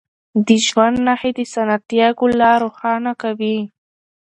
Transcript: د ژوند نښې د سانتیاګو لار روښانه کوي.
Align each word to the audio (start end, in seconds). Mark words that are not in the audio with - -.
د 0.45 0.47
ژوند 0.67 0.97
نښې 1.05 1.31
د 1.37 1.39
سانتیاګو 1.53 2.25
لار 2.39 2.57
روښانه 2.65 3.11
کوي. 3.21 3.57